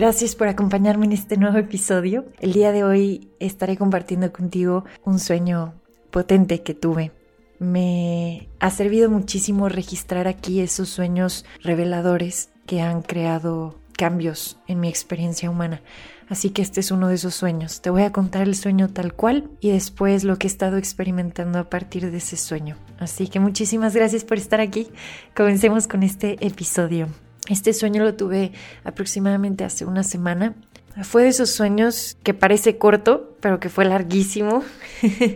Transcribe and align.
Gracias 0.00 0.34
por 0.34 0.48
acompañarme 0.48 1.04
en 1.04 1.12
este 1.12 1.36
nuevo 1.36 1.58
episodio. 1.58 2.24
El 2.40 2.54
día 2.54 2.72
de 2.72 2.84
hoy 2.84 3.28
estaré 3.38 3.76
compartiendo 3.76 4.32
contigo 4.32 4.86
un 5.04 5.18
sueño 5.18 5.74
potente 6.10 6.62
que 6.62 6.72
tuve. 6.72 7.12
Me 7.58 8.48
ha 8.60 8.70
servido 8.70 9.10
muchísimo 9.10 9.68
registrar 9.68 10.26
aquí 10.26 10.60
esos 10.60 10.88
sueños 10.88 11.44
reveladores 11.62 12.48
que 12.64 12.80
han 12.80 13.02
creado 13.02 13.78
cambios 13.92 14.56
en 14.68 14.80
mi 14.80 14.88
experiencia 14.88 15.50
humana. 15.50 15.82
Así 16.30 16.48
que 16.48 16.62
este 16.62 16.80
es 16.80 16.90
uno 16.90 17.08
de 17.08 17.16
esos 17.16 17.34
sueños. 17.34 17.82
Te 17.82 17.90
voy 17.90 18.04
a 18.04 18.10
contar 18.10 18.44
el 18.44 18.54
sueño 18.54 18.88
tal 18.88 19.12
cual 19.12 19.50
y 19.60 19.70
después 19.70 20.24
lo 20.24 20.38
que 20.38 20.46
he 20.46 20.50
estado 20.50 20.78
experimentando 20.78 21.58
a 21.58 21.68
partir 21.68 22.10
de 22.10 22.16
ese 22.16 22.38
sueño. 22.38 22.78
Así 22.98 23.28
que 23.28 23.38
muchísimas 23.38 23.94
gracias 23.94 24.24
por 24.24 24.38
estar 24.38 24.62
aquí. 24.62 24.88
Comencemos 25.36 25.86
con 25.86 26.02
este 26.02 26.38
episodio. 26.40 27.08
Este 27.50 27.72
sueño 27.72 28.04
lo 28.04 28.14
tuve 28.14 28.52
aproximadamente 28.84 29.64
hace 29.64 29.84
una 29.84 30.04
semana. 30.04 30.54
Fue 31.02 31.24
de 31.24 31.30
esos 31.30 31.50
sueños 31.50 32.16
que 32.22 32.32
parece 32.32 32.78
corto, 32.78 33.36
pero 33.40 33.58
que 33.58 33.68
fue 33.68 33.84
larguísimo. 33.84 34.62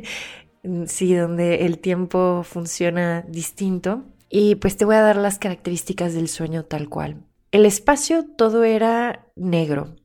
sí, 0.86 1.14
donde 1.14 1.66
el 1.66 1.80
tiempo 1.80 2.44
funciona 2.44 3.22
distinto. 3.26 4.04
Y 4.30 4.54
pues 4.54 4.76
te 4.76 4.84
voy 4.84 4.94
a 4.94 5.02
dar 5.02 5.16
las 5.16 5.40
características 5.40 6.14
del 6.14 6.28
sueño 6.28 6.64
tal 6.64 6.88
cual. 6.88 7.16
El 7.50 7.66
espacio 7.66 8.24
todo 8.24 8.62
era 8.62 9.26
negro, 9.34 9.96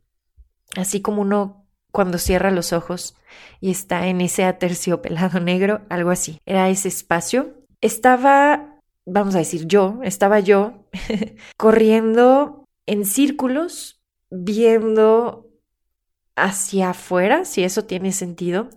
así 0.75 1.01
como 1.01 1.21
uno 1.21 1.67
cuando 1.91 2.17
cierra 2.17 2.49
los 2.49 2.73
ojos 2.73 3.15
y 3.61 3.69
está 3.69 4.07
en 4.07 4.21
ese 4.21 4.45
aterciopelado 4.45 5.39
negro, 5.41 5.81
algo 5.89 6.09
así. 6.09 6.39
Era 6.47 6.69
ese 6.69 6.87
espacio. 6.87 7.53
Estaba 7.81 8.68
vamos 9.09 9.35
a 9.35 9.39
decir 9.39 9.65
yo, 9.67 9.99
estaba 10.03 10.39
yo 10.39 10.85
corriendo 11.57 12.65
en 12.85 13.05
círculos, 13.05 14.01
viendo 14.29 15.47
hacia 16.35 16.91
afuera, 16.91 17.45
si 17.45 17.63
eso 17.63 17.85
tiene 17.85 18.11
sentido. 18.11 18.69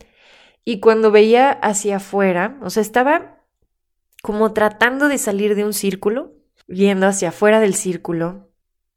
Y 0.64 0.80
cuando 0.80 1.10
veía 1.10 1.50
hacia 1.50 1.96
afuera, 1.96 2.58
o 2.62 2.70
sea, 2.70 2.82
estaba 2.82 3.40
como 4.22 4.52
tratando 4.52 5.08
de 5.08 5.18
salir 5.18 5.54
de 5.54 5.64
un 5.64 5.72
círculo, 5.72 6.32
viendo 6.66 7.06
hacia 7.06 7.30
afuera 7.30 7.60
del 7.60 7.74
círculo, 7.74 8.51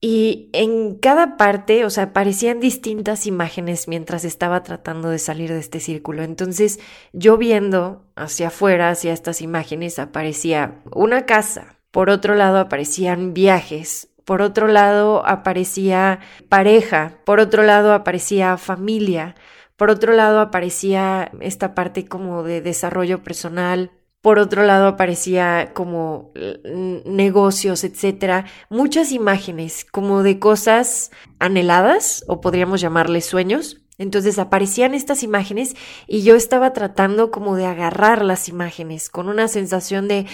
y 0.08 0.52
en 0.54 1.00
cada 1.00 1.36
parte, 1.36 1.84
o 1.84 1.90
sea, 1.90 2.04
aparecían 2.04 2.60
distintas 2.60 3.26
imágenes 3.26 3.88
mientras 3.88 4.24
estaba 4.24 4.62
tratando 4.62 5.10
de 5.10 5.18
salir 5.18 5.50
de 5.52 5.58
este 5.58 5.80
círculo. 5.80 6.22
Entonces, 6.22 6.80
yo 7.12 7.38
viendo 7.38 8.06
hacia 8.16 8.50
afuera, 8.50 8.92
hacia 8.92 9.14
estas 9.14 9.42
imágenes, 9.42 9.98
aparecía 9.98 10.84
una 10.92 11.26
casa. 11.26 11.80
Por 11.90 12.12
otro 12.12 12.36
lado, 12.36 12.60
aparecían 12.60 13.34
viajes. 13.34 14.10
Por 14.26 14.44
otro 14.44 14.68
lado, 14.68 15.26
aparecía 15.26 16.20
pareja. 16.50 17.18
Por 17.26 17.40
otro 17.40 17.64
lado, 17.64 17.92
aparecía 17.92 18.58
familia. 18.58 19.34
Por 19.76 19.90
otro 19.90 20.14
lado, 20.14 20.40
aparecía 20.40 21.32
esta 21.40 21.74
parte 21.74 22.06
como 22.06 22.44
de 22.44 22.62
desarrollo 22.62 23.24
personal, 23.24 23.90
por 24.26 24.40
otro 24.40 24.64
lado 24.64 24.88
aparecía 24.88 25.70
como 25.76 26.32
negocios, 27.06 27.84
etcétera, 27.84 28.46
muchas 28.72 29.12
imágenes 29.12 29.86
como 29.86 30.24
de 30.24 30.40
cosas 30.40 31.12
anheladas 31.38 32.26
o 32.28 32.42
podríamos 32.42 32.82
llamarles 32.82 33.28
sueños. 33.28 33.84
Entonces 34.00 34.40
aparecían 34.40 34.96
estas 34.96 35.22
imágenes 35.22 35.76
y 36.08 36.24
yo 36.24 36.34
estaba 36.34 36.74
tratando 36.74 37.30
como 37.30 37.56
de 37.56 37.68
agarrar 37.68 38.26
las 38.26 38.50
imágenes 38.50 39.10
con 39.10 39.30
una 39.30 39.48
sensación 39.48 40.08
de 40.08 40.26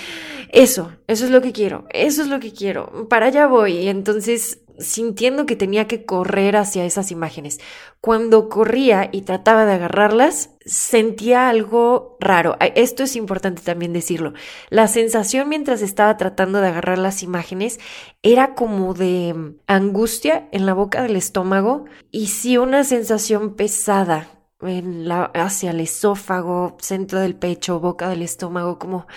eso, 0.53 0.93
eso 1.07 1.25
es 1.25 1.31
lo 1.31 1.41
que 1.41 1.51
quiero, 1.51 1.85
eso 1.89 2.21
es 2.21 2.29
lo 2.29 2.39
que 2.39 2.53
quiero, 2.53 3.09
para 3.09 3.25
allá 3.25 3.45
voy. 3.47 3.73
Y 3.73 3.89
entonces 3.89 4.61
sintiendo 4.79 5.45
que 5.45 5.55
tenía 5.55 5.87
que 5.87 6.05
correr 6.05 6.55
hacia 6.57 6.85
esas 6.85 7.11
imágenes. 7.11 7.59
Cuando 7.99 8.49
corría 8.49 9.09
y 9.11 9.21
trataba 9.21 9.65
de 9.65 9.73
agarrarlas, 9.73 10.51
sentía 10.65 11.49
algo 11.49 12.17
raro. 12.19 12.57
Esto 12.75 13.03
es 13.03 13.15
importante 13.15 13.61
también 13.61 13.93
decirlo. 13.93 14.33
La 14.69 14.87
sensación 14.87 15.49
mientras 15.49 15.81
estaba 15.81 16.17
tratando 16.17 16.61
de 16.61 16.67
agarrar 16.67 16.97
las 16.97 17.23
imágenes 17.23 17.79
era 18.23 18.55
como 18.55 18.93
de 18.93 19.33
mm, 19.33 19.55
angustia 19.67 20.47
en 20.51 20.65
la 20.65 20.73
boca 20.73 21.03
del 21.03 21.15
estómago 21.15 21.85
y 22.11 22.27
sí 22.27 22.57
una 22.57 22.83
sensación 22.83 23.55
pesada 23.55 24.29
en 24.61 25.07
la, 25.07 25.25
hacia 25.33 25.71
el 25.71 25.79
esófago, 25.79 26.77
centro 26.79 27.19
del 27.19 27.35
pecho, 27.35 27.79
boca 27.79 28.09
del 28.09 28.21
estómago, 28.21 28.77
como 28.77 29.07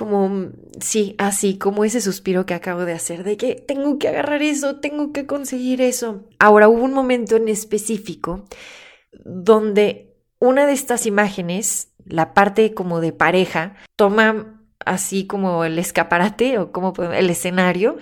como, 0.00 0.52
sí, 0.80 1.14
así 1.18 1.58
como 1.58 1.84
ese 1.84 2.00
suspiro 2.00 2.46
que 2.46 2.54
acabo 2.54 2.86
de 2.86 2.94
hacer, 2.94 3.22
de 3.22 3.36
que 3.36 3.54
tengo 3.54 3.98
que 3.98 4.08
agarrar 4.08 4.40
eso, 4.40 4.80
tengo 4.80 5.12
que 5.12 5.26
conseguir 5.26 5.82
eso. 5.82 6.26
Ahora 6.38 6.70
hubo 6.70 6.82
un 6.82 6.94
momento 6.94 7.36
en 7.36 7.48
específico 7.48 8.46
donde 9.26 10.16
una 10.38 10.64
de 10.64 10.72
estas 10.72 11.04
imágenes, 11.04 11.92
la 12.06 12.32
parte 12.32 12.72
como 12.72 13.02
de 13.02 13.12
pareja, 13.12 13.76
toma 13.94 14.64
así 14.86 15.26
como 15.26 15.64
el 15.64 15.78
escaparate 15.78 16.56
o 16.56 16.72
como 16.72 16.94
el 17.12 17.28
escenario, 17.28 17.98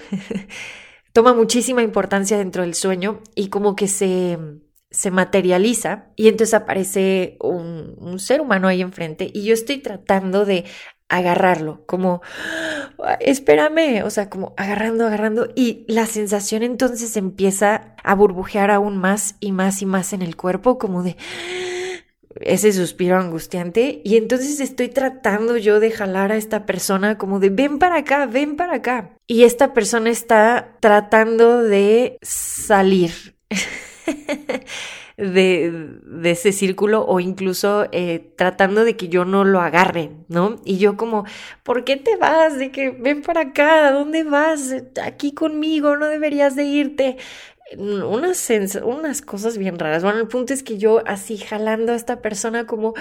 toma 1.12 1.34
muchísima 1.34 1.82
importancia 1.82 2.38
dentro 2.38 2.62
del 2.62 2.74
sueño 2.74 3.24
y 3.34 3.48
como 3.48 3.74
que 3.74 3.88
se 3.88 4.38
se 4.90 5.10
materializa 5.10 6.06
y 6.16 6.28
entonces 6.28 6.54
aparece 6.54 7.36
un, 7.40 7.94
un, 7.98 8.18
ser 8.18 8.40
humano 8.40 8.68
ahí 8.68 8.80
enfrente 8.80 9.30
y 9.34 9.44
yo 9.44 9.52
estoy 9.52 9.82
tratando 9.82 10.46
de 10.46 10.64
agarrarlo, 11.08 11.82
como, 11.86 12.20
espérame, 13.20 14.02
o 14.04 14.10
sea, 14.10 14.28
como 14.28 14.52
agarrando, 14.56 15.06
agarrando, 15.06 15.48
y 15.54 15.84
la 15.88 16.06
sensación 16.06 16.62
entonces 16.62 17.16
empieza 17.16 17.94
a 18.02 18.14
burbujear 18.14 18.70
aún 18.70 18.98
más 18.98 19.36
y 19.40 19.52
más 19.52 19.80
y 19.80 19.86
más 19.86 20.12
en 20.12 20.22
el 20.22 20.36
cuerpo, 20.36 20.78
como 20.78 21.02
de 21.02 21.16
ese 22.40 22.72
suspiro 22.72 23.18
angustiante, 23.18 24.00
y 24.04 24.16
entonces 24.16 24.60
estoy 24.60 24.88
tratando 24.88 25.56
yo 25.56 25.80
de 25.80 25.90
jalar 25.90 26.30
a 26.30 26.36
esta 26.36 26.66
persona 26.66 27.18
como 27.18 27.40
de, 27.40 27.50
ven 27.50 27.78
para 27.78 27.96
acá, 27.96 28.26
ven 28.26 28.56
para 28.56 28.76
acá, 28.76 29.10
y 29.26 29.44
esta 29.44 29.72
persona 29.72 30.10
está 30.10 30.76
tratando 30.80 31.62
de 31.62 32.18
salir. 32.22 33.34
de, 35.18 36.00
ese 36.24 36.52
círculo 36.52 37.04
o 37.04 37.18
incluso 37.18 37.88
eh, 37.90 38.32
tratando 38.36 38.84
de 38.84 38.96
que 38.96 39.08
yo 39.08 39.24
no 39.24 39.44
lo 39.44 39.60
agarre, 39.60 40.12
¿no? 40.28 40.60
Y 40.64 40.78
yo 40.78 40.96
como, 40.96 41.24
¿por 41.64 41.84
qué 41.84 41.96
te 41.96 42.16
vas? 42.16 42.56
De 42.56 42.70
que 42.70 42.90
ven 42.90 43.22
para 43.22 43.40
acá, 43.40 43.88
¿a 43.88 43.92
dónde 43.92 44.22
vas? 44.22 44.74
Aquí 45.02 45.32
conmigo, 45.32 45.96
no 45.96 46.06
deberías 46.06 46.54
de 46.54 46.64
irte 46.64 47.16
unas, 47.76 48.48
unas 48.84 49.20
cosas 49.22 49.58
bien 49.58 49.78
raras. 49.78 50.04
Bueno, 50.04 50.20
el 50.20 50.28
punto 50.28 50.54
es 50.54 50.62
que 50.62 50.78
yo 50.78 51.02
así 51.06 51.36
jalando 51.36 51.92
a 51.92 51.96
esta 51.96 52.22
persona 52.22 52.66
como, 52.66 52.94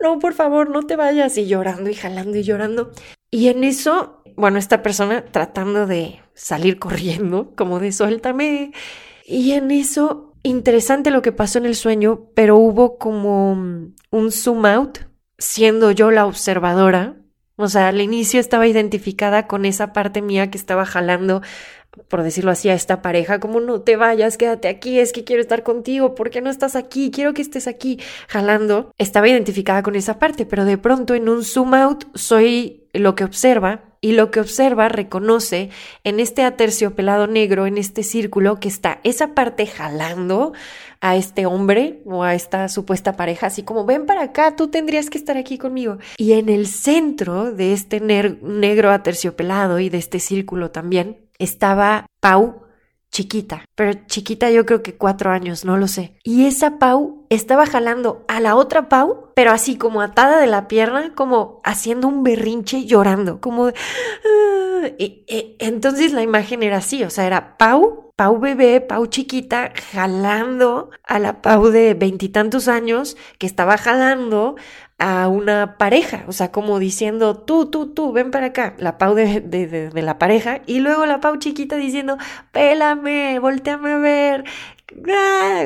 no, 0.00 0.18
por 0.20 0.32
favor, 0.34 0.70
no 0.70 0.84
te 0.84 0.96
vayas, 0.96 1.36
y 1.36 1.46
llorando 1.46 1.90
y 1.90 1.94
jalando 1.94 2.38
y 2.38 2.44
llorando. 2.44 2.92
Y 3.30 3.48
en 3.48 3.64
eso, 3.64 4.22
bueno, 4.36 4.58
esta 4.58 4.82
persona 4.82 5.24
tratando 5.24 5.86
de 5.86 6.20
salir 6.34 6.78
corriendo, 6.78 7.52
como 7.56 7.80
de 7.80 7.90
suéltame. 7.90 8.72
Y 9.26 9.52
en 9.52 9.70
eso 9.72 10.33
interesante 10.44 11.10
lo 11.10 11.22
que 11.22 11.32
pasó 11.32 11.58
en 11.58 11.66
el 11.66 11.74
sueño, 11.74 12.28
pero 12.34 12.56
hubo 12.56 12.98
como 12.98 13.52
un 13.52 14.30
zoom 14.30 14.66
out, 14.66 14.98
siendo 15.38 15.90
yo 15.90 16.12
la 16.12 16.26
observadora. 16.26 17.16
O 17.56 17.68
sea, 17.68 17.88
al 17.88 18.00
inicio 18.00 18.40
estaba 18.40 18.66
identificada 18.66 19.46
con 19.46 19.64
esa 19.64 19.92
parte 19.92 20.22
mía 20.22 20.50
que 20.50 20.58
estaba 20.58 20.84
jalando 20.84 21.42
por 22.08 22.22
decirlo 22.22 22.50
así, 22.50 22.68
a 22.68 22.74
esta 22.74 23.02
pareja, 23.02 23.40
como 23.40 23.60
no 23.60 23.80
te 23.80 23.96
vayas, 23.96 24.36
quédate 24.36 24.68
aquí, 24.68 24.98
es 24.98 25.12
que 25.12 25.24
quiero 25.24 25.42
estar 25.42 25.62
contigo, 25.62 26.14
¿por 26.14 26.30
qué 26.30 26.40
no 26.40 26.50
estás 26.50 26.76
aquí? 26.76 27.10
Quiero 27.10 27.34
que 27.34 27.42
estés 27.42 27.66
aquí, 27.66 27.98
jalando. 28.28 28.92
Estaba 28.98 29.28
identificada 29.28 29.82
con 29.82 29.96
esa 29.96 30.18
parte, 30.18 30.46
pero 30.46 30.64
de 30.64 30.78
pronto 30.78 31.14
en 31.14 31.28
un 31.28 31.44
zoom 31.44 31.74
out 31.74 32.04
soy 32.14 32.88
lo 32.92 33.14
que 33.14 33.24
observa 33.24 33.94
y 34.00 34.12
lo 34.12 34.30
que 34.30 34.40
observa 34.40 34.90
reconoce 34.90 35.70
en 36.04 36.20
este 36.20 36.42
aterciopelado 36.42 37.26
negro, 37.26 37.66
en 37.66 37.78
este 37.78 38.02
círculo, 38.02 38.60
que 38.60 38.68
está 38.68 39.00
esa 39.02 39.34
parte 39.34 39.66
jalando 39.66 40.52
a 41.00 41.16
este 41.16 41.46
hombre 41.46 42.02
o 42.04 42.22
a 42.22 42.34
esta 42.34 42.68
supuesta 42.68 43.16
pareja, 43.16 43.46
así 43.46 43.62
como 43.62 43.86
ven 43.86 44.04
para 44.04 44.22
acá, 44.22 44.56
tú 44.56 44.68
tendrías 44.68 45.08
que 45.08 45.18
estar 45.18 45.38
aquí 45.38 45.56
conmigo. 45.56 45.98
Y 46.18 46.32
en 46.32 46.50
el 46.50 46.66
centro 46.66 47.50
de 47.50 47.72
este 47.72 48.00
negro 48.00 48.90
aterciopelado 48.90 49.78
y 49.78 49.88
de 49.88 49.98
este 49.98 50.20
círculo 50.20 50.70
también 50.70 51.23
estaba 51.38 52.06
Pau 52.20 52.64
chiquita, 53.14 53.64
pero 53.76 53.92
chiquita 54.06 54.50
yo 54.50 54.66
creo 54.66 54.82
que 54.82 54.96
cuatro 54.96 55.30
años, 55.30 55.64
no 55.64 55.76
lo 55.76 55.86
sé. 55.86 56.16
Y 56.24 56.46
esa 56.46 56.80
Pau 56.80 57.26
estaba 57.30 57.64
jalando 57.64 58.24
a 58.26 58.40
la 58.40 58.56
otra 58.56 58.88
Pau, 58.88 59.30
pero 59.36 59.52
así 59.52 59.76
como 59.76 60.00
atada 60.00 60.40
de 60.40 60.48
la 60.48 60.66
pierna, 60.66 61.14
como 61.14 61.60
haciendo 61.62 62.08
un 62.08 62.24
berrinche 62.24 62.86
llorando, 62.86 63.40
como... 63.40 63.68
Ah", 63.68 64.88
y, 64.98 65.24
entonces 65.60 66.12
la 66.12 66.22
imagen 66.22 66.64
era 66.64 66.78
así, 66.78 67.04
o 67.04 67.10
sea, 67.10 67.24
era 67.24 67.56
Pau, 67.56 68.10
Pau 68.16 68.40
bebé, 68.40 68.80
Pau 68.80 69.06
chiquita, 69.06 69.72
jalando 69.92 70.90
a 71.04 71.20
la 71.20 71.40
Pau 71.40 71.68
de 71.68 71.94
veintitantos 71.94 72.66
años 72.66 73.16
que 73.38 73.46
estaba 73.46 73.76
jalando 73.78 74.56
a 75.04 75.28
una 75.28 75.76
pareja, 75.76 76.24
o 76.28 76.32
sea, 76.32 76.50
como 76.50 76.78
diciendo, 76.78 77.36
tú, 77.36 77.66
tú, 77.66 77.92
tú, 77.92 78.12
ven 78.12 78.30
para 78.30 78.46
acá, 78.46 78.74
la 78.78 78.96
Pau 78.96 79.14
de, 79.14 79.42
de, 79.42 80.02
la 80.02 80.18
pareja, 80.18 80.62
y 80.66 80.80
luego 80.80 81.04
la 81.04 81.20
Pau 81.20 81.36
chiquita 81.36 81.76
diciendo, 81.76 82.16
pélame, 82.52 83.38
volteame 83.38 83.92
a 83.92 83.98
ver, 83.98 84.44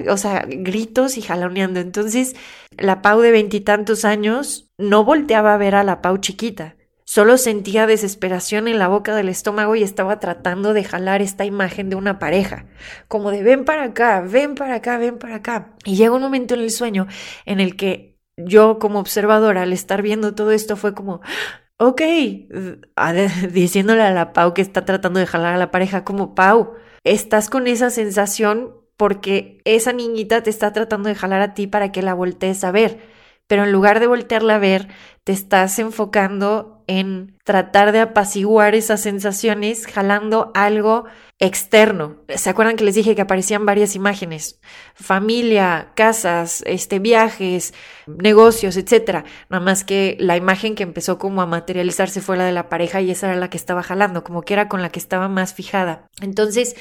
o 0.08 0.16
sea, 0.16 0.44
gritos 0.44 1.16
y 1.18 1.22
jaloneando. 1.22 1.78
Entonces, 1.78 2.34
la 2.76 3.00
Pau 3.00 3.20
de 3.20 3.30
veintitantos 3.30 4.04
años 4.04 4.72
no 4.76 5.04
volteaba 5.04 5.54
a 5.54 5.58
ver 5.58 5.76
a 5.76 5.84
la 5.84 6.02
Pau 6.02 6.18
chiquita, 6.18 6.74
solo 7.04 7.38
sentía 7.38 7.86
desesperación 7.86 8.66
en 8.66 8.80
la 8.80 8.88
boca 8.88 9.14
del 9.14 9.28
estómago 9.28 9.76
y 9.76 9.84
estaba 9.84 10.18
tratando 10.18 10.72
de 10.72 10.82
jalar 10.82 11.22
esta 11.22 11.44
imagen 11.44 11.90
de 11.90 11.94
una 11.94 12.18
pareja, 12.18 12.66
como 13.06 13.30
de 13.30 13.44
ven 13.44 13.64
para 13.64 13.84
acá, 13.84 14.20
ven 14.20 14.56
para 14.56 14.74
acá, 14.74 14.98
ven 14.98 15.16
para 15.16 15.36
acá. 15.36 15.76
Y 15.84 15.94
llega 15.94 16.16
un 16.16 16.22
momento 16.22 16.54
en 16.54 16.60
el 16.62 16.72
sueño 16.72 17.06
en 17.46 17.60
el 17.60 17.76
que 17.76 18.07
yo 18.38 18.78
como 18.78 19.00
observadora 19.00 19.62
al 19.62 19.72
estar 19.72 20.02
viendo 20.02 20.34
todo 20.34 20.52
esto 20.52 20.76
fue 20.76 20.94
como, 20.94 21.20
ok, 21.78 22.02
diciéndole 23.50 24.02
a 24.02 24.10
la 24.10 24.32
Pau 24.32 24.54
que 24.54 24.62
está 24.62 24.84
tratando 24.84 25.20
de 25.20 25.26
jalar 25.26 25.54
a 25.54 25.58
la 25.58 25.70
pareja, 25.70 26.04
como 26.04 26.34
Pau, 26.34 26.74
estás 27.04 27.50
con 27.50 27.66
esa 27.66 27.90
sensación 27.90 28.74
porque 28.96 29.60
esa 29.64 29.92
niñita 29.92 30.42
te 30.42 30.50
está 30.50 30.72
tratando 30.72 31.08
de 31.08 31.14
jalar 31.14 31.40
a 31.40 31.54
ti 31.54 31.66
para 31.66 31.92
que 31.92 32.02
la 32.02 32.14
voltees 32.14 32.64
a 32.64 32.72
ver, 32.72 33.00
pero 33.46 33.64
en 33.64 33.72
lugar 33.72 34.00
de 34.00 34.08
voltearla 34.08 34.56
a 34.56 34.58
ver, 34.58 34.88
te 35.28 35.34
estás 35.34 35.78
enfocando 35.78 36.82
en 36.86 37.36
tratar 37.44 37.92
de 37.92 38.00
apaciguar 38.00 38.74
esas 38.74 39.02
sensaciones 39.02 39.86
jalando 39.86 40.50
algo 40.54 41.04
externo. 41.38 42.16
¿Se 42.34 42.48
acuerdan 42.48 42.76
que 42.76 42.84
les 42.84 42.94
dije 42.94 43.14
que 43.14 43.20
aparecían 43.20 43.66
varias 43.66 43.94
imágenes? 43.94 44.58
Familia, 44.94 45.92
casas, 45.94 46.62
este, 46.64 46.98
viajes, 46.98 47.74
negocios, 48.06 48.78
etcétera. 48.78 49.26
Nada 49.50 49.62
más 49.62 49.84
que 49.84 50.16
la 50.18 50.38
imagen 50.38 50.74
que 50.74 50.82
empezó 50.82 51.18
como 51.18 51.42
a 51.42 51.46
materializarse 51.46 52.22
fue 52.22 52.38
la 52.38 52.46
de 52.46 52.52
la 52.52 52.70
pareja 52.70 53.02
y 53.02 53.10
esa 53.10 53.26
era 53.26 53.36
la 53.36 53.50
que 53.50 53.58
estaba 53.58 53.82
jalando, 53.82 54.24
como 54.24 54.40
que 54.40 54.54
era 54.54 54.66
con 54.70 54.80
la 54.80 54.88
que 54.88 54.98
estaba 54.98 55.28
más 55.28 55.52
fijada. 55.52 56.08
Entonces, 56.22 56.74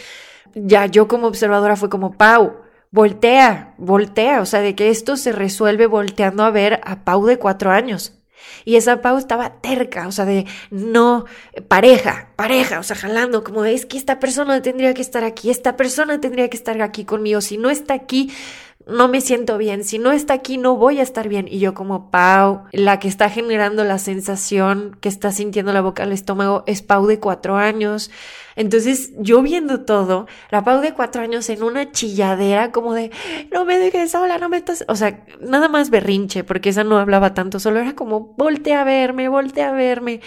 ya 0.55 0.85
yo 0.85 1.09
como 1.09 1.27
observadora 1.27 1.75
fue 1.75 1.89
como, 1.89 2.13
Pau, 2.13 2.61
voltea, 2.91 3.75
voltea, 3.77 4.39
o 4.39 4.45
sea, 4.45 4.61
de 4.61 4.73
que 4.73 4.87
esto 4.87 5.17
se 5.17 5.33
resuelve 5.33 5.85
volteando 5.85 6.43
a 6.43 6.49
ver 6.49 6.79
a 6.85 7.03
Pau 7.03 7.25
de 7.25 7.39
cuatro 7.39 7.71
años. 7.71 8.13
Y 8.65 8.75
esa 8.75 9.01
Pau 9.01 9.17
estaba 9.17 9.61
terca, 9.61 10.07
o 10.07 10.11
sea, 10.11 10.25
de 10.25 10.45
no, 10.71 11.25
pareja, 11.67 12.29
pareja, 12.35 12.79
o 12.79 12.83
sea, 12.83 12.95
jalando, 12.95 13.43
como 13.43 13.65
es 13.65 13.85
que 13.85 13.97
esta 13.97 14.19
persona 14.19 14.61
tendría 14.61 14.93
que 14.93 15.01
estar 15.01 15.23
aquí, 15.23 15.49
esta 15.49 15.75
persona 15.75 16.19
tendría 16.19 16.49
que 16.49 16.57
estar 16.57 16.81
aquí 16.81 17.05
conmigo, 17.05 17.41
si 17.41 17.57
no 17.57 17.69
está 17.69 17.93
aquí, 17.93 18.31
no 18.87 19.07
me 19.07 19.21
siento 19.21 19.57
bien, 19.57 19.83
si 19.83 19.99
no 19.99 20.11
está 20.11 20.35
aquí 20.35 20.57
no 20.57 20.75
voy 20.75 20.99
a 20.99 21.03
estar 21.03 21.27
bien. 21.27 21.47
Y 21.49 21.59
yo 21.59 21.73
como 21.73 22.09
Pau, 22.09 22.63
la 22.71 22.99
que 22.99 23.07
está 23.07 23.29
generando 23.29 23.83
la 23.83 23.99
sensación 23.99 24.97
que 25.01 25.09
está 25.09 25.31
sintiendo 25.31 25.73
la 25.73 25.81
boca 25.81 26.03
al 26.03 26.11
estómago 26.11 26.63
es 26.67 26.81
Pau 26.81 27.05
de 27.05 27.19
cuatro 27.19 27.57
años. 27.57 28.11
Entonces 28.55 29.11
yo 29.19 29.41
viendo 29.41 29.81
todo, 29.81 30.27
la 30.49 30.63
Pau 30.63 30.81
de 30.81 30.93
cuatro 30.93 31.21
años 31.21 31.49
en 31.49 31.63
una 31.63 31.91
chilladera 31.91 32.71
como 32.71 32.93
de, 32.93 33.11
no 33.51 33.65
me 33.65 33.77
dejes 33.77 34.11
sola, 34.11 34.37
no 34.37 34.49
me 34.49 34.57
estás, 34.57 34.85
o 34.87 34.95
sea, 34.95 35.25
nada 35.41 35.69
más 35.69 35.89
berrinche, 35.89 36.43
porque 36.43 36.69
esa 36.69 36.83
no 36.83 36.97
hablaba 36.97 37.33
tanto, 37.33 37.59
solo 37.59 37.79
era 37.79 37.93
como, 37.95 38.33
voltea 38.37 38.81
a 38.81 38.85
verme, 38.85 39.29
voltea 39.29 39.69
a 39.69 39.73
verme. 39.73 40.21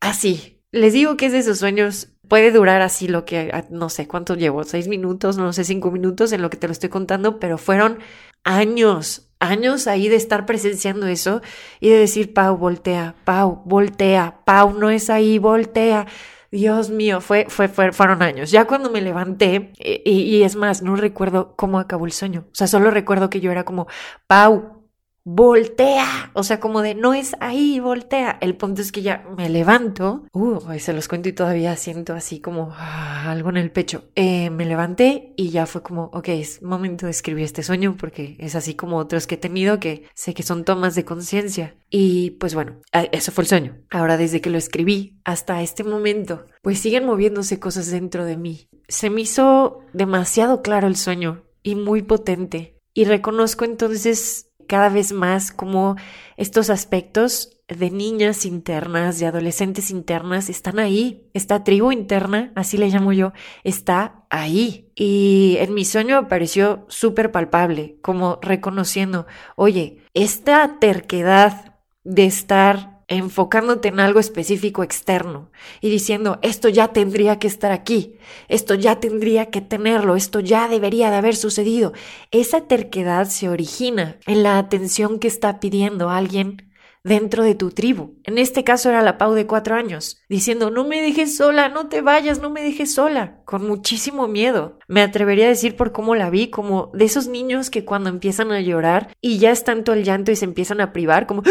Así. 0.00 0.56
Les 0.72 0.92
digo 0.92 1.16
que 1.16 1.26
es 1.26 1.32
de 1.32 1.38
esos 1.38 1.58
sueños 1.58 2.08
puede 2.30 2.52
durar 2.52 2.80
así 2.80 3.08
lo 3.08 3.24
que, 3.24 3.50
ah, 3.52 3.64
no 3.70 3.88
sé 3.88 4.06
cuánto 4.06 4.36
llevo, 4.36 4.62
seis 4.62 4.86
minutos, 4.86 5.36
no 5.36 5.52
sé, 5.52 5.64
cinco 5.64 5.90
minutos 5.90 6.32
en 6.32 6.40
lo 6.40 6.48
que 6.48 6.56
te 6.56 6.68
lo 6.68 6.72
estoy 6.72 6.88
contando, 6.88 7.40
pero 7.40 7.58
fueron 7.58 7.98
años, 8.44 9.28
años 9.40 9.88
ahí 9.88 10.08
de 10.08 10.14
estar 10.14 10.46
presenciando 10.46 11.08
eso 11.08 11.42
y 11.80 11.90
de 11.90 11.98
decir, 11.98 12.32
Pau, 12.32 12.56
voltea, 12.56 13.16
Pau, 13.24 13.62
voltea, 13.66 14.42
Pau, 14.46 14.72
no 14.78 14.90
es 14.90 15.10
ahí, 15.10 15.38
voltea. 15.38 16.06
Dios 16.52 16.90
mío, 16.90 17.20
fue, 17.20 17.46
fue, 17.48 17.68
fueron 17.68 18.22
años. 18.22 18.52
Ya 18.52 18.64
cuando 18.64 18.90
me 18.90 19.00
levanté, 19.00 19.72
y, 19.78 20.12
y 20.12 20.42
es 20.44 20.54
más, 20.54 20.82
no 20.82 20.94
recuerdo 20.94 21.54
cómo 21.56 21.80
acabó 21.80 22.06
el 22.06 22.12
sueño. 22.12 22.44
O 22.46 22.54
sea, 22.54 22.68
solo 22.68 22.92
recuerdo 22.92 23.28
que 23.28 23.40
yo 23.40 23.50
era 23.50 23.64
como, 23.64 23.88
Pau, 24.28 24.79
voltea, 25.24 26.30
o 26.34 26.42
sea, 26.42 26.60
como 26.60 26.82
de 26.82 26.94
no 26.94 27.14
es 27.14 27.36
ahí, 27.40 27.78
voltea. 27.80 28.38
El 28.40 28.56
punto 28.56 28.82
es 28.82 28.92
que 28.92 29.02
ya 29.02 29.26
me 29.36 29.48
levanto, 29.48 30.24
uh, 30.32 30.60
se 30.78 30.92
los 30.92 31.08
cuento 31.08 31.28
y 31.28 31.32
todavía 31.32 31.76
siento 31.76 32.14
así 32.14 32.40
como 32.40 32.70
ah, 32.72 33.30
algo 33.30 33.50
en 33.50 33.56
el 33.56 33.70
pecho. 33.70 34.04
Eh, 34.14 34.50
me 34.50 34.64
levanté 34.64 35.34
y 35.36 35.50
ya 35.50 35.66
fue 35.66 35.82
como, 35.82 36.04
ok, 36.12 36.28
es 36.28 36.62
momento 36.62 37.06
de 37.06 37.12
escribir 37.12 37.44
este 37.44 37.62
sueño 37.62 37.96
porque 37.98 38.36
es 38.38 38.54
así 38.54 38.74
como 38.74 38.96
otros 38.96 39.26
que 39.26 39.34
he 39.34 39.38
tenido 39.38 39.80
que 39.80 40.08
sé 40.14 40.34
que 40.34 40.42
son 40.42 40.64
tomas 40.64 40.94
de 40.94 41.04
conciencia. 41.04 41.76
Y 41.90 42.32
pues 42.32 42.54
bueno, 42.54 42.80
eso 42.92 43.32
fue 43.32 43.42
el 43.42 43.48
sueño. 43.48 43.76
Ahora 43.90 44.16
desde 44.16 44.40
que 44.40 44.50
lo 44.50 44.58
escribí 44.58 45.20
hasta 45.24 45.62
este 45.62 45.84
momento, 45.84 46.46
pues 46.62 46.78
siguen 46.78 47.04
moviéndose 47.04 47.58
cosas 47.58 47.90
dentro 47.90 48.24
de 48.24 48.36
mí. 48.36 48.68
Se 48.88 49.10
me 49.10 49.22
hizo 49.22 49.80
demasiado 49.92 50.62
claro 50.62 50.86
el 50.86 50.96
sueño 50.96 51.44
y 51.62 51.74
muy 51.74 52.02
potente. 52.02 52.78
Y 52.92 53.04
reconozco 53.04 53.64
entonces 53.64 54.49
cada 54.70 54.88
vez 54.88 55.12
más 55.12 55.50
como 55.50 55.96
estos 56.36 56.70
aspectos 56.70 57.58
de 57.66 57.90
niñas 57.90 58.46
internas, 58.46 59.18
de 59.18 59.26
adolescentes 59.26 59.90
internas, 59.90 60.48
están 60.48 60.78
ahí. 60.78 61.28
Esta 61.34 61.64
tribu 61.64 61.90
interna, 61.90 62.52
así 62.54 62.76
le 62.78 62.88
llamo 62.88 63.12
yo, 63.12 63.32
está 63.64 64.24
ahí. 64.30 64.92
Y 64.94 65.56
en 65.58 65.74
mi 65.74 65.84
sueño 65.84 66.18
apareció 66.18 66.86
súper 66.88 67.32
palpable, 67.32 67.96
como 68.00 68.38
reconociendo, 68.42 69.26
oye, 69.56 70.04
esta 70.14 70.78
terquedad 70.78 71.74
de 72.04 72.26
estar 72.26 72.99
enfocándote 73.10 73.88
en 73.88 74.00
algo 74.00 74.20
específico 74.20 74.82
externo 74.82 75.50
y 75.80 75.90
diciendo, 75.90 76.38
esto 76.42 76.68
ya 76.68 76.88
tendría 76.88 77.38
que 77.38 77.48
estar 77.48 77.72
aquí, 77.72 78.16
esto 78.48 78.74
ya 78.74 79.00
tendría 79.00 79.46
que 79.46 79.60
tenerlo, 79.60 80.14
esto 80.16 80.40
ya 80.40 80.68
debería 80.68 81.10
de 81.10 81.16
haber 81.16 81.36
sucedido. 81.36 81.92
Esa 82.30 82.62
terquedad 82.62 83.26
se 83.26 83.48
origina 83.48 84.16
en 84.26 84.44
la 84.44 84.58
atención 84.58 85.18
que 85.18 85.28
está 85.28 85.58
pidiendo 85.58 86.08
alguien 86.08 86.70
dentro 87.02 87.44
de 87.44 87.54
tu 87.54 87.70
tribu. 87.70 88.14
En 88.24 88.38
este 88.38 88.64
caso 88.64 88.90
era 88.90 89.02
la 89.02 89.18
Pau 89.18 89.32
de 89.32 89.46
cuatro 89.46 89.74
años, 89.74 90.22
diciendo, 90.28 90.70
no 90.70 90.84
me 90.84 91.00
dejes 91.00 91.36
sola, 91.36 91.68
no 91.68 91.88
te 91.88 92.02
vayas, 92.02 92.40
no 92.40 92.50
me 92.50 92.62
dejes 92.62 92.94
sola, 92.94 93.40
con 93.44 93.66
muchísimo 93.66 94.28
miedo. 94.28 94.78
Me 94.86 95.02
atrevería 95.02 95.46
a 95.46 95.50
decir 95.50 95.76
por 95.76 95.92
cómo 95.92 96.14
la 96.14 96.30
vi, 96.30 96.48
como 96.48 96.90
de 96.94 97.06
esos 97.06 97.26
niños 97.26 97.70
que 97.70 97.84
cuando 97.84 98.10
empiezan 98.10 98.52
a 98.52 98.60
llorar 98.60 99.14
y 99.20 99.38
ya 99.38 99.50
es 99.50 99.64
tanto 99.64 99.92
el 99.92 100.04
llanto 100.04 100.30
y 100.30 100.36
se 100.36 100.44
empiezan 100.44 100.80
a 100.80 100.92
privar, 100.92 101.26
como, 101.26 101.42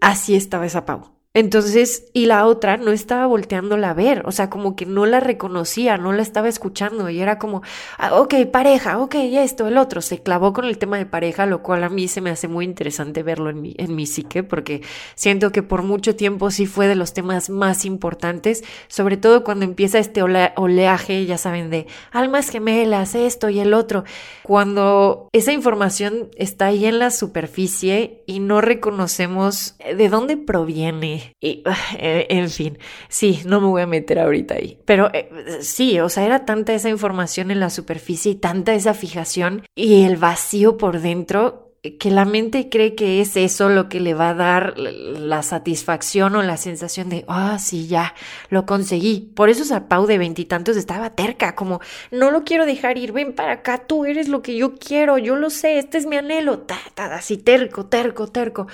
así 0.00 0.34
estaba 0.34 0.66
esa 0.66 0.84
Pau. 0.84 1.19
Entonces, 1.32 2.06
y 2.12 2.26
la 2.26 2.44
otra 2.44 2.76
no 2.76 2.90
estaba 2.90 3.24
volteándola 3.24 3.90
a 3.90 3.94
ver, 3.94 4.24
o 4.26 4.32
sea, 4.32 4.50
como 4.50 4.74
que 4.74 4.84
no 4.84 5.06
la 5.06 5.20
reconocía, 5.20 5.96
no 5.96 6.12
la 6.12 6.22
estaba 6.22 6.48
escuchando 6.48 7.08
y 7.08 7.20
era 7.20 7.38
como, 7.38 7.62
ah, 7.98 8.20
ok, 8.20 8.34
pareja, 8.50 8.98
ok, 8.98 9.14
esto, 9.14 9.68
el 9.68 9.78
otro, 9.78 10.00
se 10.00 10.24
clavó 10.24 10.52
con 10.52 10.64
el 10.64 10.76
tema 10.76 10.98
de 10.98 11.06
pareja, 11.06 11.46
lo 11.46 11.62
cual 11.62 11.84
a 11.84 11.88
mí 11.88 12.08
se 12.08 12.20
me 12.20 12.30
hace 12.30 12.48
muy 12.48 12.64
interesante 12.64 13.22
verlo 13.22 13.48
en 13.48 13.62
mi, 13.62 13.76
en 13.78 13.94
mi 13.94 14.06
psique, 14.06 14.42
porque 14.42 14.82
siento 15.14 15.52
que 15.52 15.62
por 15.62 15.84
mucho 15.84 16.16
tiempo 16.16 16.50
sí 16.50 16.66
fue 16.66 16.88
de 16.88 16.96
los 16.96 17.14
temas 17.14 17.48
más 17.48 17.84
importantes, 17.84 18.64
sobre 18.88 19.16
todo 19.16 19.44
cuando 19.44 19.64
empieza 19.64 20.00
este 20.00 20.24
oleaje, 20.24 21.26
ya 21.26 21.38
saben, 21.38 21.70
de 21.70 21.86
almas 22.10 22.48
gemelas, 22.48 23.14
esto 23.14 23.50
y 23.50 23.60
el 23.60 23.72
otro, 23.72 24.02
cuando 24.42 25.28
esa 25.32 25.52
información 25.52 26.30
está 26.34 26.66
ahí 26.66 26.86
en 26.86 26.98
la 26.98 27.12
superficie 27.12 28.24
y 28.26 28.40
no 28.40 28.60
reconocemos 28.60 29.76
de 29.96 30.08
dónde 30.08 30.36
proviene 30.36 31.19
Y, 31.40 31.62
eh, 31.98 32.26
en 32.30 32.50
fin, 32.50 32.78
sí, 33.08 33.40
no 33.46 33.60
me 33.60 33.66
voy 33.68 33.82
a 33.82 33.86
meter 33.86 34.18
ahorita 34.18 34.54
ahí. 34.54 34.78
Pero 34.84 35.10
eh, 35.12 35.28
sí, 35.60 36.00
o 36.00 36.08
sea, 36.08 36.24
era 36.24 36.44
tanta 36.44 36.74
esa 36.74 36.88
información 36.88 37.50
en 37.50 37.60
la 37.60 37.70
superficie 37.70 38.32
y 38.32 38.34
tanta 38.36 38.74
esa 38.74 38.94
fijación 38.94 39.64
y 39.74 40.04
el 40.04 40.16
vacío 40.16 40.76
por 40.76 41.00
dentro 41.00 41.70
que 41.98 42.10
la 42.10 42.26
mente 42.26 42.68
cree 42.68 42.94
que 42.94 43.20
es 43.20 43.36
eso 43.36 43.70
lo 43.70 43.88
que 43.88 44.00
le 44.00 44.12
va 44.12 44.30
a 44.30 44.34
dar 44.34 44.78
la 44.78 45.42
satisfacción 45.42 46.36
o 46.36 46.42
la 46.42 46.58
sensación 46.58 47.08
de, 47.08 47.24
ah, 47.26 47.58
sí, 47.58 47.86
ya, 47.86 48.14
lo 48.50 48.66
conseguí. 48.66 49.32
Por 49.34 49.48
eso 49.48 49.64
Zapau 49.64 50.06
de 50.06 50.18
veintitantos 50.18 50.76
estaba 50.76 51.14
terca, 51.14 51.54
como, 51.54 51.80
no 52.10 52.30
lo 52.30 52.44
quiero 52.44 52.66
dejar 52.66 52.98
ir, 52.98 53.12
ven 53.12 53.34
para 53.34 53.52
acá, 53.52 53.86
tú 53.86 54.04
eres 54.04 54.28
lo 54.28 54.42
que 54.42 54.56
yo 54.56 54.74
quiero, 54.74 55.16
yo 55.16 55.36
lo 55.36 55.48
sé, 55.48 55.78
este 55.78 55.96
es 55.96 56.06
mi 56.06 56.16
anhelo, 56.16 56.60
ta, 56.60 56.78
ta, 56.94 57.14
así 57.14 57.38
terco, 57.38 57.86
terco, 57.86 58.26
terco. 58.28 58.66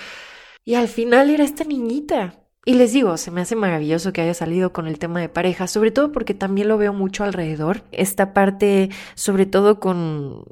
Y 0.66 0.74
al 0.74 0.88
final 0.88 1.30
era 1.30 1.44
esta 1.44 1.62
niñita. 1.64 2.34
Y 2.64 2.74
les 2.74 2.92
digo, 2.92 3.16
se 3.18 3.30
me 3.30 3.40
hace 3.40 3.54
maravilloso 3.54 4.12
que 4.12 4.20
haya 4.20 4.34
salido 4.34 4.72
con 4.72 4.88
el 4.88 4.98
tema 4.98 5.20
de 5.20 5.28
pareja, 5.28 5.68
sobre 5.68 5.92
todo 5.92 6.10
porque 6.10 6.34
también 6.34 6.66
lo 6.66 6.76
veo 6.76 6.92
mucho 6.92 7.22
alrededor. 7.22 7.84
Esta 7.92 8.34
parte, 8.34 8.90
sobre 9.14 9.46
todo 9.46 9.78
con, 9.78 10.44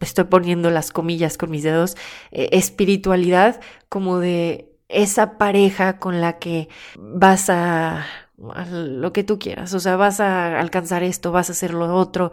estoy 0.00 0.24
poniendo 0.24 0.70
las 0.70 0.90
comillas 0.90 1.38
con 1.38 1.52
mis 1.52 1.62
dedos, 1.62 1.96
eh, 2.32 2.48
espiritualidad, 2.50 3.60
como 3.88 4.18
de 4.18 4.72
esa 4.88 5.38
pareja 5.38 6.00
con 6.00 6.20
la 6.20 6.40
que 6.40 6.68
vas 6.98 7.48
a, 7.48 8.06
a 8.52 8.66
lo 8.66 9.12
que 9.12 9.22
tú 9.22 9.38
quieras, 9.38 9.72
o 9.72 9.78
sea, 9.78 9.94
vas 9.94 10.18
a 10.18 10.58
alcanzar 10.58 11.04
esto, 11.04 11.30
vas 11.30 11.48
a 11.48 11.52
hacer 11.52 11.74
lo 11.74 11.94
otro 11.94 12.32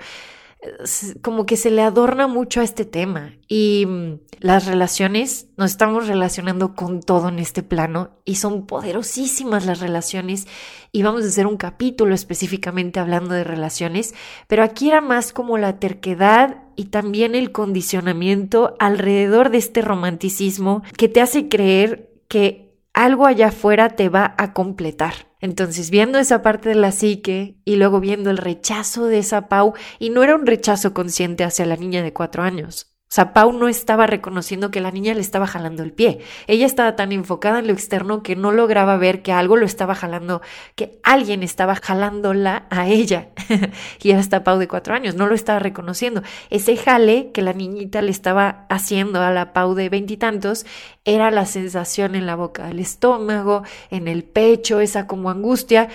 como 1.22 1.46
que 1.46 1.56
se 1.56 1.70
le 1.70 1.84
adorna 1.84 2.28
mucho 2.28 2.62
a 2.62 2.64
este 2.64 2.84
tema 2.84 3.34
y 3.48 3.86
mm, 3.86 4.20
las 4.40 4.66
relaciones, 4.66 5.48
nos 5.56 5.72
estamos 5.72 6.08
relacionando 6.08 6.74
con 6.74 7.02
todo 7.02 7.30
en 7.30 7.40
este 7.40 7.62
plano 7.62 8.18
y 8.26 8.36
son 8.36 8.66
poderosísimas 8.66 9.66
las 9.66 9.80
relaciones 9.80 10.48
y 10.92 11.04
vamos 11.04 11.24
a 11.24 11.28
hacer 11.28 11.46
un 11.46 11.58
capítulo 11.58 12.16
específicamente 12.16 13.00
hablando 13.00 13.36
de 13.36 13.44
relaciones, 13.44 14.16
pero 14.48 14.64
aquí 14.64 14.90
era 14.90 15.02
más 15.02 15.32
como 15.32 15.58
la 15.58 15.80
terquedad 15.80 16.64
y 16.76 16.86
también 16.86 17.36
el 17.36 17.52
condicionamiento 17.52 18.76
alrededor 18.80 19.52
de 19.52 19.60
este 19.60 19.82
romanticismo 19.82 20.82
que 20.98 21.08
te 21.08 21.22
hace 21.22 21.50
creer 21.50 22.12
que 22.28 22.76
algo 22.94 23.28
allá 23.28 23.50
afuera 23.50 23.90
te 23.90 24.10
va 24.10 24.34
a 24.38 24.54
completar. 24.54 25.27
Entonces, 25.40 25.90
viendo 25.90 26.18
esa 26.20 26.42
parte 26.42 26.70
de 26.70 26.76
la 26.76 26.92
psique 26.92 27.58
y 27.64 27.76
luego 27.76 28.00
viendo 28.00 28.30
el 28.30 28.38
rechazo 28.38 29.06
de 29.06 29.20
esa 29.20 29.48
Pau, 29.50 29.74
y 30.00 30.10
no 30.10 30.24
era 30.24 30.36
un 30.36 30.46
rechazo 30.46 30.94
consciente 30.94 31.44
hacia 31.44 31.66
la 31.66 31.76
niña 31.76 32.02
de 32.02 32.14
cuatro 32.14 32.44
años, 32.44 32.97
o 33.10 33.14
sea, 33.18 33.32
Pau 33.32 33.54
no 33.54 33.70
estaba 33.70 34.06
reconociendo 34.06 34.70
que 34.70 34.82
la 34.82 34.92
niña 34.92 35.14
le 35.14 35.22
estaba 35.22 35.48
jalando 35.48 35.82
el 35.82 35.94
pie. 35.94 36.20
Ella 36.46 36.66
estaba 36.66 36.98
tan 36.98 37.14
enfocada 37.14 37.60
en 37.60 37.68
lo 37.68 37.72
externo 37.72 38.22
que 38.22 38.36
no 38.36 38.52
lograba 38.52 38.98
ver 38.98 39.22
que 39.22 39.32
algo 39.32 39.56
lo 39.56 39.66
estaba 39.66 39.96
jalando, 39.96 40.42
que 40.76 41.00
alguien 41.04 41.42
estaba 41.42 41.76
jalándola 41.76 42.68
a 42.70 42.90
ella. 42.90 43.30
y 44.04 44.12
era 44.12 44.20
esta 44.20 44.44
Pau 44.44 44.60
de 44.60 44.68
cuatro 44.68 44.94
años, 44.94 45.16
no 45.16 45.26
lo 45.26 45.36
estaba 45.36 45.60
reconociendo. 45.60 46.22
Ese 46.50 46.76
jale 46.76 47.32
que 47.32 47.42
la 47.42 47.54
niñita 47.54 48.02
le 48.02 48.12
estaba 48.12 48.66
haciendo 48.68 49.22
a 49.22 49.32
la 49.32 49.54
Pau 49.54 49.74
de 49.74 49.88
veintitantos 49.88 50.66
era 51.06 51.32
la 51.32 51.46
sensación 51.46 52.14
en 52.14 52.26
la 52.26 52.36
boca 52.36 52.68
del 52.68 52.80
estómago, 52.80 53.64
en 53.90 54.10
el 54.10 54.26
pecho, 54.26 54.82
esa 54.82 55.08
como 55.08 55.30
angustia, 55.30 55.88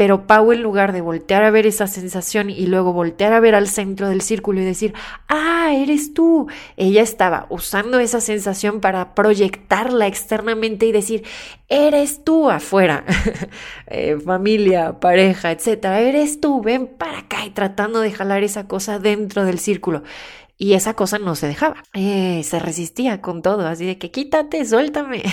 pero 0.00 0.26
Pau, 0.26 0.50
en 0.50 0.62
lugar 0.62 0.94
de 0.94 1.02
voltear 1.02 1.44
a 1.44 1.50
ver 1.50 1.66
esa 1.66 1.86
sensación 1.86 2.48
y 2.48 2.64
luego 2.64 2.94
voltear 2.94 3.34
a 3.34 3.40
ver 3.40 3.54
al 3.54 3.68
centro 3.68 4.08
del 4.08 4.22
círculo 4.22 4.58
y 4.58 4.64
decir, 4.64 4.94
ah, 5.28 5.74
eres 5.74 6.14
tú, 6.14 6.48
ella 6.78 7.02
estaba 7.02 7.46
usando 7.50 7.98
esa 7.98 8.22
sensación 8.22 8.80
para 8.80 9.14
proyectarla 9.14 10.06
externamente 10.06 10.86
y 10.86 10.92
decir, 10.92 11.24
eres 11.68 12.24
tú 12.24 12.48
afuera, 12.48 13.04
eh, 13.88 14.16
familia, 14.24 14.98
pareja, 15.00 15.50
etcétera, 15.52 16.00
eres 16.00 16.40
tú, 16.40 16.62
ven 16.62 16.86
para 16.86 17.18
acá 17.18 17.44
y 17.44 17.50
tratando 17.50 18.00
de 18.00 18.10
jalar 18.10 18.42
esa 18.42 18.66
cosa 18.66 18.98
dentro 18.98 19.44
del 19.44 19.58
círculo. 19.58 20.02
Y 20.56 20.72
esa 20.72 20.94
cosa 20.94 21.18
no 21.18 21.34
se 21.34 21.46
dejaba, 21.46 21.82
eh, 21.92 22.40
se 22.42 22.58
resistía 22.58 23.20
con 23.20 23.42
todo, 23.42 23.66
así 23.66 23.84
de 23.84 23.98
que 23.98 24.10
quítate, 24.10 24.64
suéltame. 24.64 25.24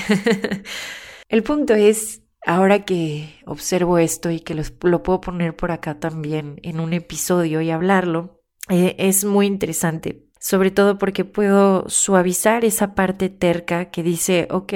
El 1.29 1.43
punto 1.43 1.73
es 1.73 2.21
Ahora 2.49 2.85
que 2.85 3.41
observo 3.45 3.97
esto 3.97 4.31
y 4.31 4.39
que 4.39 4.55
lo 4.55 5.03
puedo 5.03 5.19
poner 5.19 5.53
por 5.57 5.71
acá 5.71 5.99
también 5.99 6.61
en 6.63 6.79
un 6.79 6.93
episodio 6.93 7.59
y 7.59 7.71
hablarlo, 7.71 8.41
eh, 8.69 8.95
es 8.99 9.25
muy 9.25 9.47
interesante 9.47 10.26
sobre 10.47 10.71
todo 10.71 10.97
porque 10.97 11.25
puedo 11.25 11.83
suavizar 11.89 12.63
esa 12.63 12.95
parte 12.95 13.27
terca 13.27 13.91
que 13.91 14.01
dice, 14.01 14.47
ok, 14.49 14.71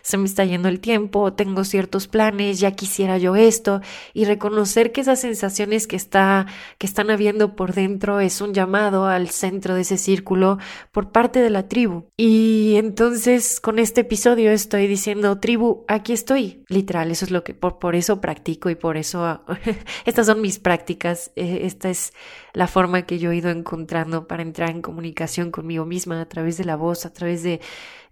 se 0.00 0.16
me 0.16 0.24
está 0.24 0.46
yendo 0.46 0.70
el 0.70 0.80
tiempo, 0.80 1.34
tengo 1.34 1.64
ciertos 1.64 2.08
planes, 2.08 2.58
ya 2.58 2.70
quisiera 2.70 3.18
yo 3.18 3.36
esto, 3.36 3.82
y 4.14 4.24
reconocer 4.24 4.92
que 4.92 5.02
esas 5.02 5.20
sensaciones 5.20 5.86
que, 5.86 5.96
está, 5.96 6.46
que 6.78 6.86
están 6.86 7.10
habiendo 7.10 7.54
por 7.54 7.74
dentro 7.74 8.20
es 8.20 8.40
un 8.40 8.54
llamado 8.54 9.08
al 9.08 9.28
centro 9.28 9.74
de 9.74 9.82
ese 9.82 9.98
círculo 9.98 10.56
por 10.90 11.12
parte 11.12 11.42
de 11.42 11.50
la 11.50 11.68
tribu. 11.68 12.06
Y 12.16 12.76
entonces 12.76 13.60
con 13.60 13.78
este 13.78 14.00
episodio 14.00 14.50
estoy 14.52 14.86
diciendo, 14.86 15.38
tribu, 15.38 15.84
aquí 15.86 16.14
estoy, 16.14 16.64
literal, 16.68 17.10
eso 17.10 17.26
es 17.26 17.30
lo 17.30 17.44
que 17.44 17.52
por, 17.52 17.78
por 17.78 17.94
eso 17.94 18.22
practico 18.22 18.70
y 18.70 18.74
por 18.74 18.96
eso 18.96 19.42
estas 20.06 20.24
son 20.24 20.40
mis 20.40 20.58
prácticas, 20.58 21.30
eh, 21.36 21.60
esta 21.64 21.90
es 21.90 22.14
la 22.54 22.66
forma 22.66 23.02
que 23.02 23.18
yo 23.18 23.32
he 23.32 23.36
ido 23.36 23.50
encontrando 23.50 24.26
para 24.26 24.42
entrar 24.42 24.70
en 24.70 24.80
comunicación 24.80 25.09
conmigo 25.50 25.84
misma 25.84 26.20
a 26.20 26.28
través 26.28 26.56
de 26.56 26.64
la 26.64 26.76
voz, 26.76 27.06
a 27.06 27.12
través 27.12 27.42
de 27.42 27.60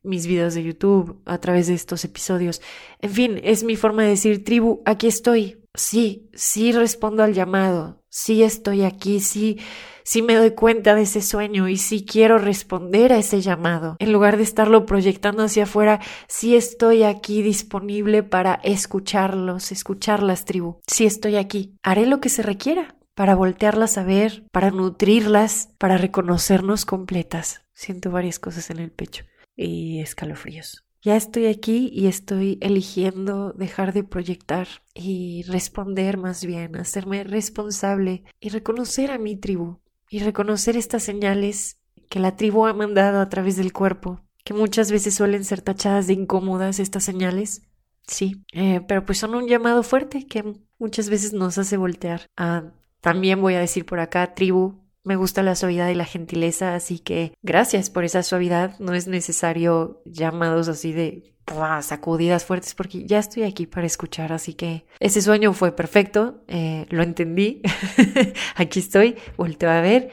mis 0.02 0.26
videos 0.26 0.54
de 0.54 0.64
YouTube, 0.64 1.20
a 1.26 1.38
través 1.38 1.66
de 1.66 1.74
estos 1.74 2.04
episodios. 2.04 2.60
En 3.00 3.10
fin, 3.10 3.40
es 3.42 3.64
mi 3.64 3.76
forma 3.76 4.02
de 4.02 4.10
decir, 4.10 4.44
tribu, 4.44 4.82
aquí 4.84 5.06
estoy. 5.06 5.56
Sí, 5.74 6.28
sí 6.34 6.72
respondo 6.72 7.22
al 7.22 7.34
llamado, 7.34 8.02
sí 8.08 8.42
estoy 8.42 8.82
aquí, 8.82 9.20
sí, 9.20 9.58
sí 10.02 10.22
me 10.22 10.34
doy 10.34 10.52
cuenta 10.52 10.94
de 10.94 11.02
ese 11.02 11.20
sueño 11.20 11.68
y 11.68 11.76
sí 11.76 12.04
quiero 12.04 12.38
responder 12.38 13.12
a 13.12 13.18
ese 13.18 13.40
llamado. 13.40 13.96
En 14.00 14.12
lugar 14.12 14.38
de 14.38 14.42
estarlo 14.42 14.86
proyectando 14.86 15.44
hacia 15.44 15.64
afuera, 15.64 16.00
sí 16.26 16.56
estoy 16.56 17.04
aquí 17.04 17.42
disponible 17.42 18.24
para 18.24 18.54
escucharlos, 18.64 19.70
escucharlas, 19.70 20.44
tribu. 20.46 20.80
Sí 20.86 21.06
estoy 21.06 21.36
aquí. 21.36 21.76
Haré 21.84 22.06
lo 22.06 22.20
que 22.20 22.30
se 22.30 22.42
requiera 22.42 22.97
para 23.18 23.34
voltearlas 23.34 23.98
a 23.98 24.04
ver, 24.04 24.44
para 24.52 24.70
nutrirlas, 24.70 25.70
para 25.76 25.98
reconocernos 25.98 26.84
completas. 26.84 27.62
Siento 27.74 28.12
varias 28.12 28.38
cosas 28.38 28.70
en 28.70 28.78
el 28.78 28.92
pecho 28.92 29.24
y 29.56 29.98
escalofríos. 29.98 30.84
Ya 31.02 31.16
estoy 31.16 31.46
aquí 31.46 31.90
y 31.92 32.06
estoy 32.06 32.58
eligiendo 32.60 33.52
dejar 33.54 33.92
de 33.92 34.04
proyectar 34.04 34.68
y 34.94 35.42
responder 35.48 36.16
más 36.16 36.44
bien, 36.44 36.76
hacerme 36.76 37.24
responsable 37.24 38.22
y 38.38 38.50
reconocer 38.50 39.10
a 39.10 39.18
mi 39.18 39.34
tribu 39.34 39.80
y 40.08 40.20
reconocer 40.20 40.76
estas 40.76 41.02
señales 41.02 41.80
que 42.08 42.20
la 42.20 42.36
tribu 42.36 42.66
ha 42.66 42.72
mandado 42.72 43.20
a 43.20 43.28
través 43.28 43.56
del 43.56 43.72
cuerpo, 43.72 44.20
que 44.44 44.54
muchas 44.54 44.92
veces 44.92 45.16
suelen 45.16 45.44
ser 45.44 45.60
tachadas 45.60 46.06
de 46.06 46.12
incómodas 46.12 46.78
estas 46.78 47.02
señales. 47.02 47.62
Sí, 48.06 48.44
eh, 48.52 48.80
pero 48.86 49.04
pues 49.04 49.18
son 49.18 49.34
un 49.34 49.48
llamado 49.48 49.82
fuerte 49.82 50.24
que 50.24 50.54
muchas 50.78 51.10
veces 51.10 51.32
nos 51.32 51.58
hace 51.58 51.76
voltear 51.76 52.28
a 52.36 52.77
también 53.00 53.40
voy 53.40 53.54
a 53.54 53.60
decir 53.60 53.86
por 53.86 54.00
acá, 54.00 54.34
tribu, 54.34 54.88
me 55.04 55.16
gusta 55.16 55.42
la 55.42 55.54
suavidad 55.54 55.88
y 55.88 55.94
la 55.94 56.04
gentileza, 56.04 56.74
así 56.74 56.98
que 56.98 57.32
gracias 57.42 57.88
por 57.90 58.04
esa 58.04 58.22
suavidad. 58.22 58.78
No 58.78 58.94
es 58.94 59.06
necesario 59.06 60.02
llamados 60.04 60.68
así 60.68 60.92
de 60.92 61.34
sacudidas 61.80 62.44
fuertes 62.44 62.74
porque 62.74 63.06
ya 63.06 63.18
estoy 63.18 63.44
aquí 63.44 63.66
para 63.66 63.86
escuchar, 63.86 64.32
así 64.32 64.54
que 64.54 64.86
ese 65.00 65.22
sueño 65.22 65.52
fue 65.54 65.72
perfecto, 65.72 66.44
eh, 66.46 66.86
lo 66.90 67.02
entendí, 67.02 67.62
aquí 68.54 68.80
estoy, 68.80 69.16
volteo 69.36 69.70
a 69.70 69.80
ver 69.80 70.10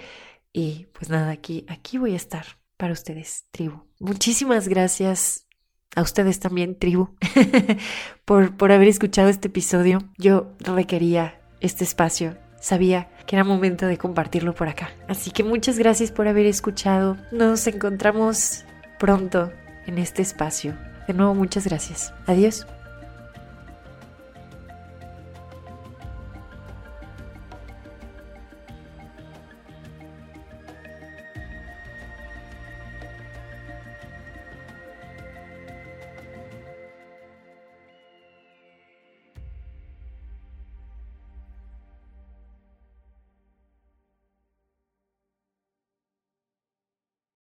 y 0.53 0.87
pues 0.93 1.09
nada, 1.09 1.31
aquí, 1.31 1.65
aquí 1.67 1.97
voy 1.97 2.13
a 2.13 2.15
estar 2.15 2.45
para 2.77 2.93
ustedes, 2.93 3.45
tribu. 3.51 3.83
Muchísimas 3.99 4.69
gracias 4.69 5.47
a 5.95 6.01
ustedes 6.01 6.39
también, 6.39 6.77
tribu, 6.77 7.15
por, 8.25 8.55
por 8.55 8.71
haber 8.71 8.87
escuchado 8.87 9.29
este 9.29 9.49
episodio. 9.49 9.99
Yo 10.17 10.53
requería 10.59 11.41
este 11.59 11.83
espacio 11.83 12.37
sabía 12.65 13.07
que 13.27 13.35
era 13.35 13.43
momento 13.43 13.85
de 13.85 13.99
compartirlo 13.99 14.55
por 14.55 14.67
acá. 14.67 14.89
Así 15.07 15.29
que 15.29 15.43
muchas 15.43 15.77
gracias 15.77 16.11
por 16.11 16.27
haber 16.27 16.47
escuchado. 16.47 17.15
Nos 17.31 17.67
encontramos 17.67 18.65
pronto 18.97 19.51
en 19.85 19.99
este 19.99 20.23
espacio. 20.23 20.75
De 21.07 21.13
nuevo, 21.13 21.35
muchas 21.35 21.65
gracias. 21.65 22.11
Adiós. 22.25 22.65